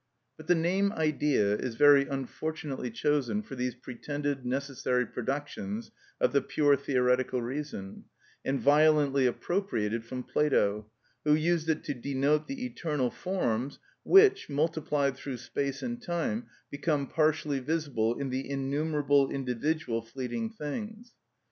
But 0.35 0.47
the 0.47 0.55
name 0.55 0.91
"Idea" 0.93 1.55
is 1.57 1.75
very 1.75 2.07
unfortunately 2.07 2.89
chosen 2.89 3.43
for 3.43 3.53
these 3.53 3.75
pretended 3.75 4.43
necessary 4.47 5.05
productions 5.05 5.91
of 6.19 6.33
the 6.33 6.41
pure 6.41 6.75
theoretical 6.75 7.39
reason, 7.39 8.05
and 8.43 8.59
violently 8.59 9.27
appropriated 9.27 10.03
from 10.03 10.23
Plato, 10.23 10.89
who 11.23 11.35
used 11.35 11.69
it 11.69 11.83
to 11.83 11.93
denote 11.93 12.47
the 12.47 12.65
eternal 12.65 13.11
forms 13.11 13.77
which, 14.01 14.49
multiplied 14.49 15.15
through 15.17 15.37
space 15.37 15.83
and 15.83 16.01
time, 16.01 16.47
become 16.71 17.05
partially 17.05 17.59
visible 17.59 18.17
in 18.19 18.31
the 18.31 18.49
innumerable 18.49 19.29
individual 19.29 20.01
fleeting 20.01 20.49
things. 20.49 21.13